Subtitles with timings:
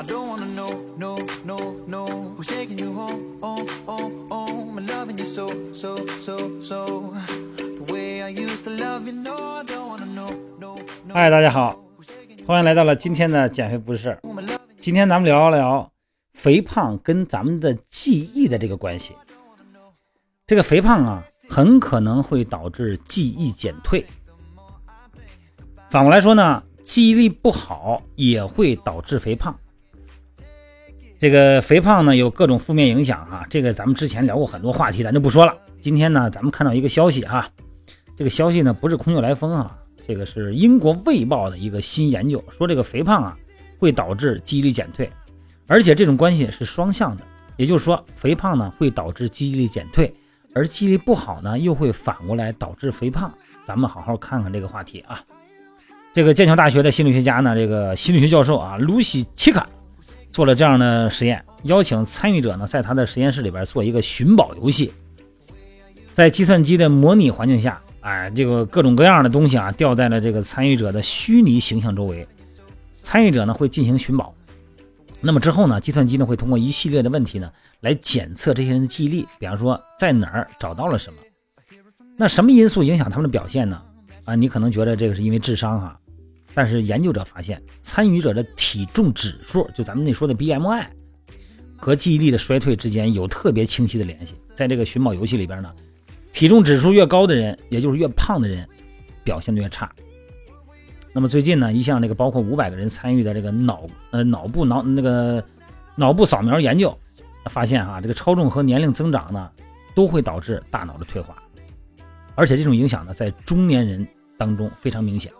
[0.00, 1.14] I don't wanna know, no,
[1.44, 2.06] no, no.
[2.34, 4.78] Who's taking you home, home, home, home?
[4.78, 7.12] And loving you so, so, so, so.
[7.58, 10.74] The way I used to love you, no, I don't wanna know, no,
[11.06, 11.12] no.
[11.12, 11.78] 嗨，大家好，
[12.46, 14.22] 欢迎来到了今天的减肥不是事儿。
[14.80, 15.92] 今天咱们聊一聊
[16.32, 19.14] 肥胖跟咱们的记忆的这个关系。
[20.46, 24.06] 这个肥胖啊，很可能会导致记忆减退。
[25.90, 29.54] 反过来说呢，记忆力不好也会导致肥胖。
[31.20, 33.46] 这个肥胖呢，有各种负面影响哈。
[33.50, 35.54] 这个咱们之前聊过很多话题，咱就不说了。
[35.78, 37.46] 今天呢，咱们看到一个消息哈，
[38.16, 39.76] 这个消息呢不是空穴来风啊，
[40.08, 43.36] 这个是英国卫报的一个新研究，说这个肥胖啊
[43.78, 45.12] 会导致记忆力减退，
[45.66, 47.22] 而且这种关系是双向的，
[47.58, 50.10] 也就是说，肥胖呢会导致记忆力减退。
[50.54, 53.30] 而记忆力不好呢，又会反过来导致肥胖。
[53.66, 55.22] 咱们好好看看这个话题啊。
[56.14, 59.68] 这个剑桥大学的心理学家呢，这个心理学教授啊，露西·奇卡
[60.32, 64.92] 做了这样的实验，邀请参与者呢，在他的实验室里边做一个寻宝游戏，
[66.14, 72.26] 在计算机的模拟环境下，哎，这个各种各样的东西啊，掉在了这个参与者的虚拟形象周围，
[73.02, 74.34] 参与者呢会进行寻宝。
[75.20, 81.18] 那么之后呢，计算机呢会通过一系列的问题呢来检测这些人的记忆力，比方说在哪儿找到了什么，
[82.16, 83.82] 那什么因素影响他们的表现呢？
[84.24, 85.98] 啊，你可能觉得这个是因为智商哈，
[86.54, 90.86] 但是研究者发现，参与者的体重指数，就咱们那说的 BMI，
[91.76, 94.34] 和记忆力的衰退之间有特别清晰的联系。
[94.54, 95.72] 在这个寻宝游戏里边呢，
[96.32, 98.68] 体重指数越高的人，也就是越胖的人，
[99.24, 99.90] 表现的越差。
[101.12, 105.42] 那么最近呢，一项这个包括五百个人参与的这个脑呃脑部脑那个
[105.96, 106.96] 脑部扫描研究，
[107.46, 109.50] 发现哈，这个超重和年龄增长呢，
[109.94, 111.36] 都会导致大脑的退化，
[112.34, 115.32] 而且这种影响呢，在中年人当中非常明显，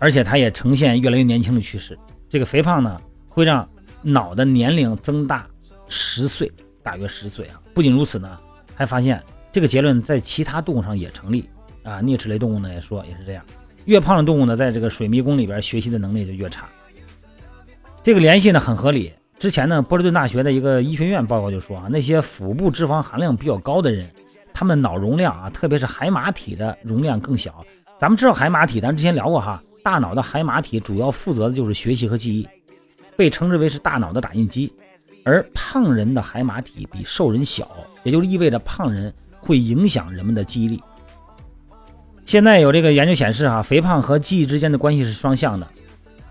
[0.00, 1.96] 而且它也呈现越来越年轻的趋势。
[2.28, 3.68] 这个肥胖呢，会让
[4.02, 5.46] 脑的年龄增大
[5.88, 6.50] 十岁，
[6.82, 7.60] 大约十岁啊。
[7.74, 8.36] 不仅如此呢，
[8.74, 9.22] 还发现
[9.52, 11.48] 这个结论在其他动物上也成立
[11.84, 13.44] 啊，啮齿类动物呢也说也是这样。
[13.84, 16.68] 越胖的动物呢，在这个水迷宫里边学习的能力就越差。
[18.02, 19.12] 这个联系呢很合理。
[19.38, 24.08] 之前呢，波士顿大学的一个医学院报告就说啊，那些腹部脂肪含量比较高的人，
[24.52, 27.64] 他们脑容量啊，特别是海马体的容量更小。
[27.98, 32.48] 咱们知道海马体，咱之前聊过哈，大脑的海马体主要负责的就是学习和记忆，
[33.16, 34.72] 被称之为是大脑的打印机。
[35.24, 37.70] 而胖人的海马体比瘦人小，
[38.02, 40.82] 也就是意味着胖人会影响人们的记忆力。
[42.24, 45.68] 现在有这个研究显示，哈，肥胖和记忆之间的关系是双向的，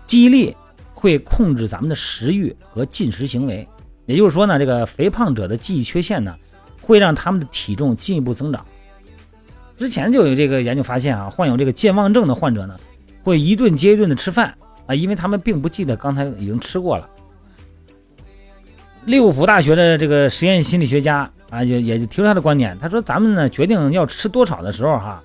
[0.06, 0.56] 记忆力
[0.92, 3.66] 会控制咱们的食欲和进食行为。
[4.06, 6.34] 也就是说呢，这个肥胖者的记忆缺陷呢，
[6.82, 8.64] 会让他们的体重进一步增长。
[9.78, 12.78] 之前就有这个研究发现啊，患有这个健忘症的患者呢，
[13.22, 14.54] 会一顿接一顿的吃饭
[14.86, 17.08] 啊，因为他们并不记得刚才已经吃过了。
[19.06, 25.22] 利物浦大学的这个实验心理学家啊，也也提出他的观点，他说：“咱们呢决定要吃多少的时候，哈。”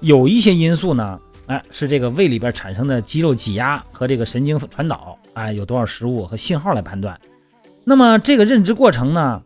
[0.00, 7.18] 有一些因素呢，哎，是这个胃里边产生的肌肉挤压和这个神经传导，啊，有多少食物和信号来判断。
[7.82, 9.42] 那么这个认知过程呢，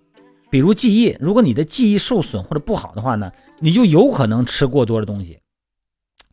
[0.50, 3.30] 比如记忆，如果你的记忆受损或者不好的话呢，
[3.60, 5.38] 你就有可能吃过多的东西。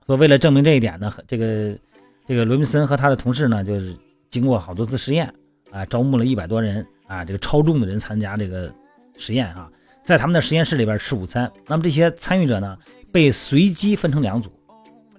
[0.07, 1.77] 说为了证明这一点呢，这个
[2.25, 3.93] 这个罗宾森和他的同事呢，就是
[4.29, 5.31] 经过好多次实验
[5.69, 8.73] 啊，招募了一百多人啊，这个超重的人参加这个
[9.17, 9.69] 实验啊，
[10.01, 11.51] 在他们的实验室里边吃午餐。
[11.67, 12.77] 那么这些参与者呢？
[13.11, 14.49] 被随机分成两组，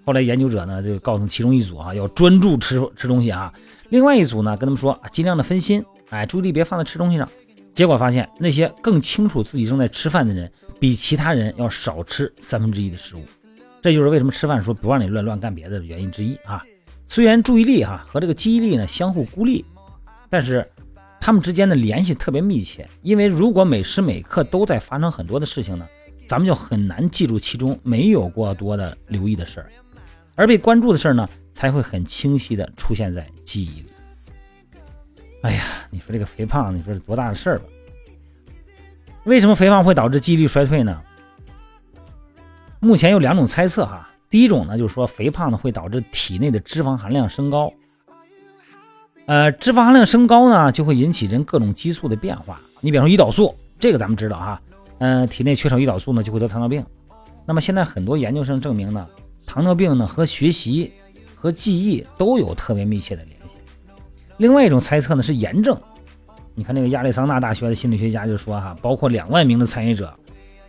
[0.06, 3.53] 后来研究者呢就告诉其中一组啊要专注吃吃东西啊，
[3.88, 7.28] 另外一组呢跟他们说啊尽量的分心，哎注意力别放在吃东西上。
[7.75, 10.50] 结果发现那些更清楚自己正在吃饭的人，
[10.81, 13.21] 比其他人要少吃三分之一的食物。
[13.83, 16.65] 这就是为什么吃饭的时候不让你乱乱干别的原因之一啊。
[17.06, 19.65] 虽然注意力哈和这个记忆力呢相互孤立，
[20.28, 20.71] 但是
[21.21, 25.87] 他们之间的联系特别密切，因为如果每时每刻都在发生很多的事情呢。
[26.27, 29.72] 咱们就很难记住其中没有过多的留意的事儿，
[30.34, 33.86] 而被关注的事儿呢，才会很清晰的出现在记忆里。
[35.41, 37.65] 哎呀，你说这个肥胖，你说是多大的事儿吧？
[39.24, 41.03] 为什么肥胖会导致记忆力衰退呢？
[42.80, 44.09] 目前有两种猜测哈。
[44.30, 47.72] 第一种呢，就是说肥胖呢会导致体内的脂肪含量升高，
[49.27, 52.60] 呃，脂肪含量升高呢，就会引起人各种激素的变化。
[52.80, 54.60] 你比方说胰岛素，这个咱们知道哈。
[54.98, 56.84] 嗯，体内缺少胰岛素呢，就会得糖尿病。
[57.47, 59.09] 那么现在很多研究生证明呢，
[59.47, 60.92] 糖尿病呢和学习
[61.34, 63.57] 和记忆都有特别密切的联系。
[64.36, 65.74] 另外一种猜测呢是炎症。
[66.54, 70.13] 你看那个亚利桑那大学的心理学家就说哈，包括两万名的参与者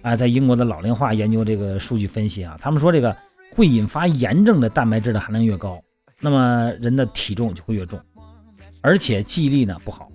[0.01, 3.15] 啊，在英国的老龄化研究这个数据分析啊，他们说这个
[3.51, 5.81] 会引发炎症的蛋白质的含量越高，
[6.21, 7.99] 那么人的体重就会越重。
[8.81, 10.09] 而且记忆力呢不好。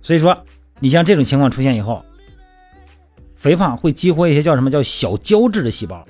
[0.00, 0.38] 所以说，
[0.78, 2.04] 你像这种情况出现以后，
[3.34, 6.06] 肥胖会激活一些叫什么叫小胶质的细胞，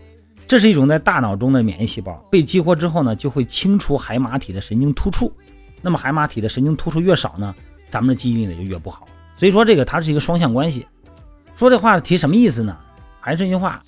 [0.47, 5.33] 这是一种在大脑中的免疫细胞，被激活之后呢，就会清除海马体的神经突触。
[5.81, 7.55] 那么海马体的神经突触越少呢，
[7.89, 9.07] 咱们的记忆力呢就越不好。
[9.37, 10.85] 所以说这个它是一个双向关系。
[11.59, 12.77] 说这话题什么意思呢？
[13.21, 13.83] 还是那句话，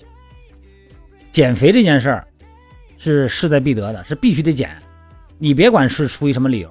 [1.31, 2.27] 减肥这件事儿
[2.97, 4.77] 是势在必得的，是必须得减。
[5.37, 6.69] 你别管是出于什么理由，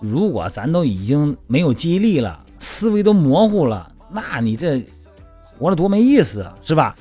[0.00, 4.84] 如果咱都已经没有记忆力了，思维都模糊了，那你这
[5.56, 6.96] 活着多没意思啊，是吧？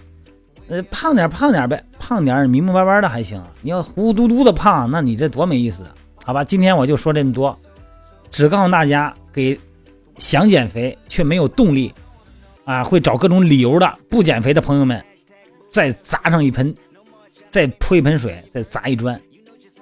[0.67, 3.43] 呃，胖点胖点呗，胖点明明白白的还行。
[3.63, 5.83] 你要糊糊嘟嘟的胖，那你这多没意思。
[6.23, 7.57] 好吧，今天我就说这么多，
[8.29, 9.59] 只告诉大家，给
[10.19, 11.91] 想减肥却没有动力
[12.67, 15.01] 啊，会找各种理由的不减肥的朋友们，
[15.71, 16.75] 再砸上一盆，
[17.49, 19.17] 再泼一盆水，再砸一砖，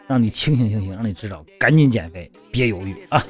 [0.05, 3.25] 让你清醒清醒，让你知道，赶紧减肥，别犹豫啊！